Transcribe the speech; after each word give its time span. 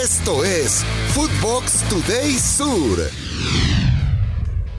Esto 0.00 0.44
es 0.44 0.84
Footbox 1.08 1.82
Today 1.88 2.30
Sur. 2.34 2.98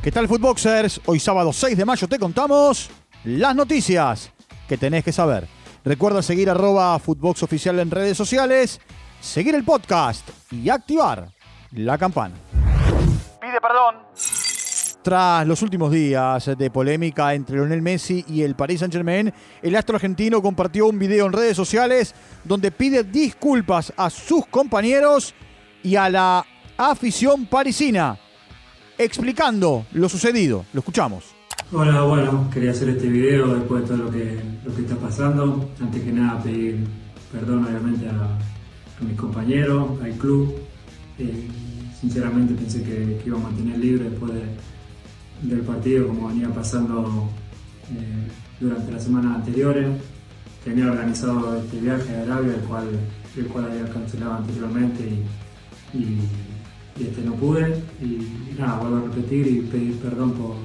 ¿Qué 0.02 0.14
tal, 0.14 0.30
Footboxers? 0.30 1.02
Hoy 1.08 1.20
sábado 1.20 1.52
6 1.52 1.78
de 1.78 1.84
mayo 1.84 2.08
te 2.08 2.18
contamos 2.18 2.90
las 3.26 3.54
noticias 3.54 4.32
que 4.66 4.78
tenés 4.78 5.04
que 5.04 5.12
saber. 5.12 5.46
Recuerda 5.84 6.22
seguir 6.22 6.50
arroba 6.50 6.98
Footbox 7.00 7.44
Oficial 7.44 7.80
en 7.80 7.92
redes 7.92 8.16
sociales, 8.16 8.80
seguir 9.20 9.56
el 9.56 9.66
podcast 9.66 10.26
y 10.52 10.70
activar 10.70 11.28
la 11.72 11.98
campana. 11.98 12.36
Pide 13.42 13.60
perdón. 13.60 13.98
Tras 15.02 15.48
los 15.48 15.62
últimos 15.62 15.92
días 15.92 16.52
de 16.58 16.70
polémica 16.70 17.34
entre 17.34 17.56
Lionel 17.56 17.82
Messi 17.82 18.26
y 18.28 18.42
el 18.42 18.56
Paris 18.56 18.82
Saint-Germain, 18.82 19.32
el 19.62 19.76
astro 19.78 19.96
argentino 19.96 20.42
compartió 20.42 20.88
un 20.88 21.00
video 21.00 21.26
en 21.26 21.32
redes 21.32 21.56
sociales 21.56 22.14
donde 22.44 22.70
pide 22.70 23.06
disculpas 23.06 23.94
a 23.96 24.10
sus 24.10 24.46
compañeros 24.48 25.34
y 25.84 25.96
a 25.96 26.10
la 26.10 26.46
afición 26.78 27.46
parisina, 27.46 28.20
explicando 28.98 29.86
lo 29.94 30.10
sucedido. 30.10 30.66
Lo 30.74 30.80
escuchamos. 30.80 31.34
Hola, 31.72 32.02
bueno, 32.02 32.50
quería 32.54 32.72
hacer 32.72 32.90
este 32.90 33.08
video 33.08 33.56
después 33.56 33.84
de 33.84 33.88
todo 33.88 33.98
lo 34.06 34.12
que, 34.12 34.38
lo 34.66 34.76
que 34.76 34.82
está 34.82 34.98
pasando. 34.98 35.70
Antes 35.80 36.04
que 36.04 36.12
nada 36.12 36.44
pedir 36.44 36.86
perdón 37.32 37.66
obviamente 37.66 38.06
a, 38.10 38.38
mis 39.02 39.16
compañeros, 39.16 39.92
al 40.04 40.12
club. 40.16 40.56
Eh, 41.18 41.48
sinceramente 42.02 42.54
pensé 42.54 42.84
que 42.84 43.22
iba 43.26 43.38
a 43.38 43.42
mantener 43.42 43.78
libre 43.78 44.10
después 44.10 44.34
de, 44.34 44.42
del 45.42 45.62
partido 45.62 46.08
como 46.08 46.28
venía 46.28 46.50
pasando 46.50 47.30
eh, 47.92 48.28
durante 48.60 48.92
las 48.92 49.04
semanas 49.04 49.36
anteriores. 49.36 49.88
Tenía 50.64 50.88
organizado 50.88 51.58
este 51.58 51.78
viaje 51.80 52.16
a 52.18 52.22
Arabia, 52.24 52.54
el 52.56 52.62
cual, 52.62 52.90
el 53.38 53.48
cual 53.48 53.66
había 53.72 53.90
cancelado 53.92 54.34
anteriormente 54.34 55.04
y, 55.04 55.98
y- 55.98 56.30
y 56.98 57.04
este 57.08 57.22
no 57.22 57.34
pude. 57.36 57.82
Y 58.02 58.56
nada, 58.60 58.78
vuelvo 58.80 58.98
a 58.98 59.02
repetir 59.10 59.48
y 59.48 59.62
pedir 59.62 59.98
perdón 60.00 60.34
por, 60.34 60.56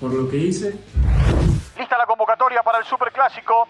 por 0.00 0.14
lo 0.16 0.28
que 0.30 0.36
hice. 0.38 0.78
Lista 1.76 1.98
la 1.98 2.06
convocatoria 2.06 2.62
para 2.62 2.78
el 2.78 2.84
Superclásico. 2.84 3.66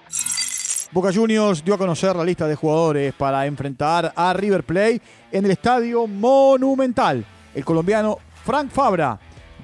Boca 0.92 1.10
Juniors 1.12 1.62
dio 1.64 1.74
a 1.74 1.78
conocer 1.78 2.16
la 2.16 2.24
lista 2.24 2.46
de 2.46 2.54
jugadores 2.54 3.12
para 3.14 3.44
enfrentar 3.46 4.12
a 4.16 4.32
River 4.32 4.64
Plate 4.64 5.02
en 5.32 5.44
el 5.44 5.50
Estadio 5.50 6.06
Monumental. 6.06 7.24
El 7.54 7.64
colombiano 7.64 8.18
Frank 8.44 8.70
Fabra, 8.70 9.18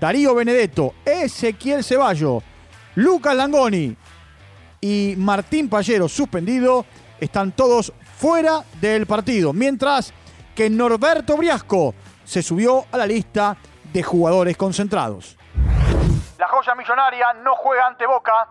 Darío 0.04 0.34
Benedetto, 0.34 0.96
Ezequiel 1.02 1.82
Ceballo, 1.82 2.42
Lucas 2.96 3.34
Langoni 3.34 3.96
y 4.78 5.14
Martín 5.16 5.70
Pallero, 5.70 6.10
suspendido, 6.10 6.84
están 7.18 7.52
todos 7.52 7.90
fuera 8.18 8.62
del 8.82 9.06
partido. 9.06 9.54
Mientras 9.54 10.12
que 10.54 10.68
Norberto 10.68 11.38
Briasco 11.38 11.94
se 12.22 12.42
subió 12.42 12.84
a 12.92 12.98
la 12.98 13.06
lista 13.06 13.56
de 13.94 14.02
jugadores 14.02 14.58
concentrados. 14.58 15.38
La 16.36 16.48
joya 16.48 16.74
millonaria 16.74 17.32
no 17.42 17.54
juega 17.54 17.86
ante 17.86 18.06
Boca. 18.06 18.50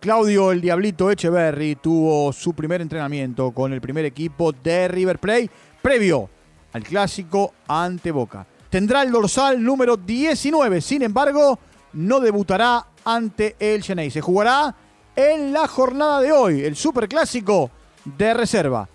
Claudio 0.00 0.50
el 0.50 0.62
Diablito 0.62 1.10
Echeverry 1.10 1.76
tuvo 1.76 2.32
su 2.32 2.54
primer 2.54 2.80
entrenamiento 2.80 3.50
con 3.50 3.74
el 3.74 3.82
primer 3.82 4.06
equipo 4.06 4.52
de 4.52 4.88
River 4.88 5.18
Plate 5.18 5.50
previo 5.82 6.30
al 6.72 6.82
clásico 6.84 7.52
ante 7.68 8.10
Boca. 8.12 8.46
Tendrá 8.74 9.02
el 9.02 9.12
dorsal 9.12 9.62
número 9.62 9.96
19, 9.96 10.80
sin 10.80 11.02
embargo, 11.02 11.60
no 11.92 12.18
debutará 12.18 12.84
ante 13.04 13.54
el 13.60 13.84
Chennai. 13.84 14.10
Se 14.10 14.20
jugará 14.20 14.74
en 15.14 15.52
la 15.52 15.68
jornada 15.68 16.20
de 16.20 16.32
hoy, 16.32 16.64
el 16.64 16.74
superclásico 16.74 17.70
de 18.04 18.34
reserva. 18.34 18.88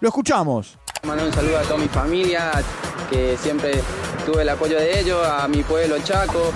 Lo 0.00 0.08
escuchamos. 0.08 0.76
Mandar 1.04 1.26
un 1.28 1.32
saludo 1.32 1.58
a 1.58 1.62
toda 1.62 1.78
mi 1.78 1.88
familia, 1.88 2.50
que 3.08 3.38
siempre 3.38 3.80
tuve 4.26 4.42
el 4.42 4.50
apoyo 4.50 4.76
de 4.76 5.00
ellos, 5.00 5.26
a 5.26 5.48
mi 5.48 5.62
pueblo 5.62 5.96
Chaco, 6.04 6.52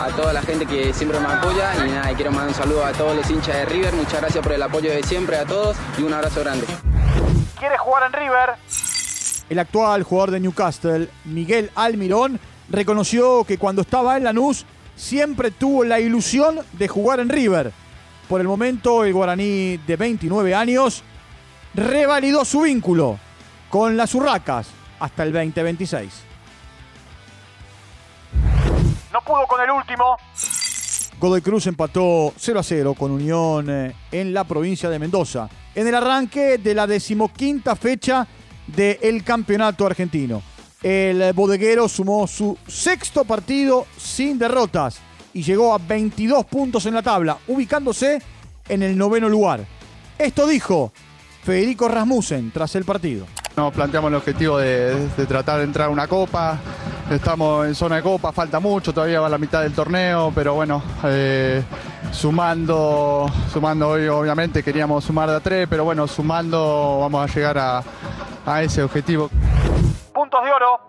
a 0.00 0.06
toda 0.10 0.32
la 0.32 0.42
gente 0.42 0.64
que 0.64 0.94
siempre 0.94 1.18
me 1.18 1.26
apoya 1.26 1.74
y 1.84 1.90
nada, 1.90 2.12
y 2.12 2.14
quiero 2.14 2.30
mandar 2.30 2.50
un 2.50 2.54
saludo 2.54 2.84
a 2.84 2.92
todos 2.92 3.16
los 3.16 3.28
hinchas 3.28 3.56
de 3.56 3.64
River, 3.64 3.94
muchas 3.94 4.20
gracias 4.20 4.44
por 4.44 4.52
el 4.52 4.62
apoyo 4.62 4.92
de 4.92 5.02
siempre 5.02 5.38
a 5.38 5.44
todos 5.44 5.76
y 5.98 6.04
un 6.04 6.12
abrazo 6.12 6.38
grande. 6.38 6.68
quiere 7.58 7.76
jugar 7.78 8.04
en 8.04 8.12
River. 8.12 8.50
El 9.52 9.58
actual 9.58 10.02
jugador 10.02 10.30
de 10.30 10.40
Newcastle, 10.40 11.10
Miguel 11.26 11.70
Almirón, 11.74 12.40
reconoció 12.70 13.44
que 13.44 13.58
cuando 13.58 13.82
estaba 13.82 14.16
en 14.16 14.24
Lanús 14.24 14.64
siempre 14.96 15.50
tuvo 15.50 15.84
la 15.84 16.00
ilusión 16.00 16.60
de 16.72 16.88
jugar 16.88 17.20
en 17.20 17.28
River. 17.28 17.70
Por 18.30 18.40
el 18.40 18.48
momento, 18.48 19.04
el 19.04 19.12
guaraní 19.12 19.76
de 19.76 19.96
29 19.96 20.54
años 20.54 21.02
revalidó 21.74 22.46
su 22.46 22.62
vínculo 22.62 23.18
con 23.68 23.94
las 23.94 24.14
Urracas 24.14 24.68
hasta 24.98 25.22
el 25.22 25.34
2026. 25.34 26.10
No 29.12 29.20
pudo 29.20 29.46
con 29.46 29.60
el 29.60 29.70
último. 29.70 30.16
Godoy 31.20 31.42
Cruz 31.42 31.66
empató 31.66 32.32
0 32.38 32.58
a 32.58 32.62
0 32.62 32.94
con 32.98 33.10
Unión 33.10 33.68
eh, 33.68 33.94
en 34.10 34.32
la 34.32 34.44
provincia 34.44 34.88
de 34.88 34.98
Mendoza, 34.98 35.50
en 35.74 35.86
el 35.86 35.94
arranque 35.94 36.56
de 36.56 36.74
la 36.74 36.86
decimoquinta 36.86 37.76
fecha 37.76 38.26
del 38.66 39.24
campeonato 39.24 39.86
argentino. 39.86 40.42
El 40.82 41.32
bodeguero 41.32 41.88
sumó 41.88 42.26
su 42.26 42.58
sexto 42.66 43.24
partido 43.24 43.86
sin 43.96 44.38
derrotas 44.38 44.98
y 45.32 45.42
llegó 45.42 45.74
a 45.74 45.78
22 45.78 46.44
puntos 46.46 46.86
en 46.86 46.94
la 46.94 47.02
tabla, 47.02 47.38
ubicándose 47.46 48.20
en 48.68 48.82
el 48.82 48.96
noveno 48.98 49.28
lugar. 49.28 49.64
Esto 50.18 50.46
dijo 50.46 50.92
Federico 51.44 51.88
Rasmussen 51.88 52.50
tras 52.52 52.74
el 52.74 52.84
partido. 52.84 53.26
Nos 53.56 53.72
planteamos 53.72 54.08
el 54.08 54.16
objetivo 54.16 54.58
de, 54.58 55.08
de 55.08 55.26
tratar 55.26 55.58
de 55.58 55.64
entrar 55.64 55.88
a 55.88 55.90
una 55.90 56.06
copa. 56.06 56.58
Estamos 57.10 57.66
en 57.66 57.74
zona 57.74 57.96
de 57.96 58.02
copa, 58.02 58.32
falta 58.32 58.58
mucho, 58.58 58.94
todavía 58.94 59.20
va 59.20 59.28
la 59.28 59.36
mitad 59.36 59.62
del 59.62 59.72
torneo, 59.72 60.32
pero 60.34 60.54
bueno, 60.54 60.82
eh, 61.04 61.62
sumando, 62.10 63.30
sumando 63.52 63.90
hoy 63.90 64.06
obviamente 64.08 64.62
queríamos 64.62 65.04
sumar 65.04 65.28
de 65.28 65.36
a 65.36 65.40
tres, 65.40 65.66
pero 65.68 65.84
bueno, 65.84 66.06
sumando 66.06 66.98
vamos 67.00 67.30
a 67.30 67.34
llegar 67.34 67.58
a, 67.58 67.82
a 68.46 68.62
ese 68.62 68.82
objetivo. 68.82 69.30
Puntos 70.12 70.44
de 70.44 70.50
oro. 70.50 70.80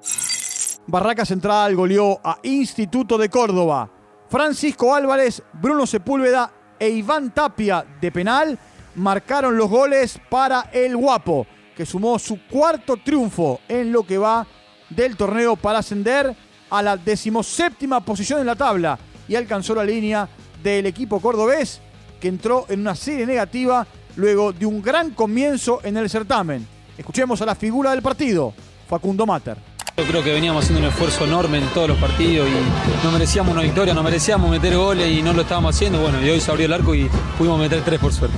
Barraca 0.88 1.26
Central 1.26 1.76
goleó 1.76 2.20
a 2.24 2.38
Instituto 2.44 3.18
de 3.18 3.30
Córdoba. 3.30 3.90
Francisco 4.30 4.94
Álvarez, 4.94 5.42
Bruno 5.54 5.86
Sepúlveda 5.86 6.52
e 6.80 6.90
Iván 6.90 7.34
Tapia 7.34 7.86
de 8.02 8.12
penal 8.12 8.60
marcaron 8.96 9.58
los 9.58 9.70
goles 9.70 10.20
para 10.30 10.70
el 10.74 10.98
Guapo, 10.98 11.48
que 11.76 11.86
sumó 11.86 12.20
su 12.20 12.46
cuarto 12.48 12.98
triunfo 12.98 13.62
en 13.68 13.92
lo 13.92 14.04
que 14.04 14.18
va 14.18 14.46
del 14.90 15.16
torneo 15.16 15.56
para 15.56 15.80
ascender 15.80 16.36
a 16.70 16.82
la 16.82 16.98
decimoséptima 16.98 18.04
posición 18.04 18.40
en 18.40 18.48
la 18.48 18.56
tabla 18.56 18.98
y 19.28 19.36
alcanzó 19.36 19.76
la 19.76 19.84
línea 19.84 20.28
del 20.62 20.86
equipo 20.86 21.20
cordobés, 21.20 21.82
que 22.20 22.28
entró 22.28 22.66
en 22.70 22.82
una 22.82 22.96
serie 22.96 23.26
negativa 23.26 23.86
luego 24.16 24.54
de 24.54 24.66
un 24.66 24.82
gran 24.82 25.12
comienzo 25.12 25.80
en 25.84 25.98
el 25.98 26.10
certamen. 26.10 26.73
Escuchemos 26.98 27.42
a 27.42 27.46
la 27.46 27.56
figura 27.56 27.92
del 27.92 28.02
partido, 28.02 28.54
Facundo 28.88 29.26
Mater. 29.26 29.58
Yo 29.98 30.06
creo 30.06 30.24
que 30.24 30.32
veníamos 30.34 30.64
haciendo 30.64 30.86
un 30.86 30.92
esfuerzo 30.92 31.26
enorme 31.26 31.60
en 31.60 31.68
todos 31.68 31.90
los 31.90 31.98
partidos 31.98 32.48
y 32.50 33.06
no 33.06 33.12
merecíamos 33.12 33.54
una 33.54 33.62
victoria, 33.62 33.94
no 33.94 34.02
merecíamos 34.02 34.50
meter 34.50 34.76
goles 34.76 35.08
y 35.08 35.22
no 35.22 35.34
lo 35.34 35.44
estábamos 35.44 35.76
haciendo. 35.76 36.00
Bueno, 36.02 36.20
y 36.22 36.30
hoy 36.30 36.42
se 36.42 36.50
abrió 36.50 36.66
el 36.66 36.74
arco 36.74 36.96
y 36.96 37.10
pudimos 37.38 37.60
meter 37.60 37.82
tres 37.84 38.00
por 38.00 38.12
suerte. 38.12 38.38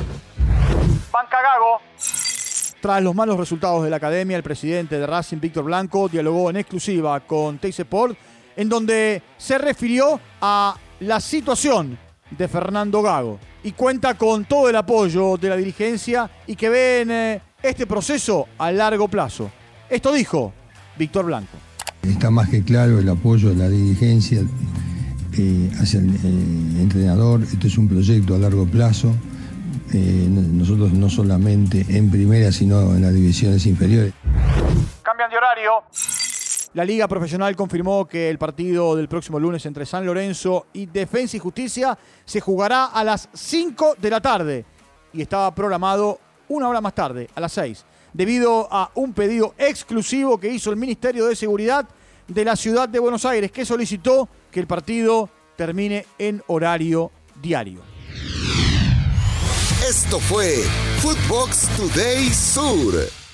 Gago. 1.14 1.80
Tras 2.82 3.02
los 3.02 3.16
malos 3.16 3.38
resultados 3.38 3.84
de 3.84 3.90
la 3.90 3.98
academia, 3.98 4.38
el 4.38 4.44
presidente 4.44 5.00
de 5.00 5.08
Racing, 5.08 5.40
Víctor 5.40 5.64
Blanco, 5.64 6.08
dialogó 6.08 6.50
en 6.50 6.58
exclusiva 6.58 7.20
con 7.22 7.58
Teis 7.58 7.80
Sport, 7.80 8.18
en 8.56 8.70
donde 8.70 9.22
se 9.38 9.58
refirió 9.58 10.20
a 10.42 10.76
la 11.00 11.20
situación 11.20 11.98
de 12.30 12.48
Fernando 12.48 13.02
Gago 13.02 13.40
y 13.64 13.72
cuenta 13.72 14.14
con 14.16 14.46
todo 14.46 14.70
el 14.70 14.76
apoyo 14.76 15.38
de 15.38 15.50
la 15.50 15.58
dirigencia 15.58 16.30
y 16.48 16.56
que 16.56 16.70
ven 16.70 17.12
eh, 17.12 17.42
este 17.70 17.88
proceso 17.88 18.48
a 18.58 18.72
largo 18.72 19.08
plazo. 19.08 19.52
Esto 19.90 20.14
dijo 20.14 20.54
Víctor 20.98 21.26
Blanco. 21.26 21.58
Está 22.04 22.30
más 22.30 22.50
que 22.50 22.64
claro 22.64 23.00
el 23.00 23.10
apoyo 23.10 23.50
de 23.50 23.56
la 23.56 23.70
dirigencia 23.70 24.42
eh, 25.38 25.72
hacia 25.80 26.00
el 26.00 26.10
eh, 26.10 26.82
entrenador. 26.82 27.42
Esto 27.44 27.68
es 27.68 27.78
un 27.78 27.88
proyecto 27.88 28.36
a 28.36 28.38
largo 28.38 28.66
plazo. 28.66 29.14
Eh, 29.94 30.28
nosotros 30.30 30.94
no 30.94 31.10
solamente 31.10 31.86
en 31.90 32.10
primera, 32.10 32.52
sino 32.52 32.96
en 32.96 33.02
las 33.02 33.14
divisiones 33.14 33.66
inferiores. 33.66 34.14
Cambian 35.02 35.30
de 35.30 35.38
horario. 35.38 35.72
La 36.74 36.84
Liga 36.84 37.08
Profesional 37.08 37.56
confirmó 37.56 38.06
que 38.06 38.30
el 38.30 38.38
partido 38.38 38.96
del 38.98 39.08
próximo 39.08 39.40
lunes 39.40 39.66
entre 39.66 39.86
San 39.86 40.06
Lorenzo 40.06 40.68
y 40.74 40.88
Defensa 40.88 41.38
y 41.38 41.40
Justicia 41.40 41.98
se 42.26 42.42
jugará 42.42 42.86
a 42.88 43.04
las 43.04 43.30
5 43.34 43.96
de 43.98 44.10
la 44.10 44.20
tarde 44.20 44.66
y 45.14 45.22
estaba 45.22 45.56
programado 45.56 46.20
una 46.50 46.68
hora 46.70 46.82
más 46.82 46.96
tarde, 46.96 47.30
a 47.36 47.40
las 47.40 47.54
6, 47.54 47.86
debido 48.14 48.68
a 48.72 48.92
un 48.96 49.14
pedido 49.14 49.54
exclusivo 49.58 50.40
que 50.40 50.50
hizo 50.50 50.70
el 50.70 50.78
Ministerio 50.78 51.26
de 51.26 51.36
Seguridad 51.36 51.88
de 52.28 52.46
la 52.46 52.56
Ciudad 52.56 52.90
de 52.90 53.00
Buenos 53.00 53.26
Aires, 53.26 53.52
que 53.52 53.66
solicitó 53.66 54.28
que 54.52 54.60
el 54.60 54.68
partido 54.68 55.30
termine 55.56 56.06
en 56.18 56.42
horario 56.48 57.12
diario. 57.42 57.82
Esto 59.88 60.20
fue 60.20 60.64
Footbox 61.02 61.70
Today 61.78 62.30
Sur. 62.30 63.25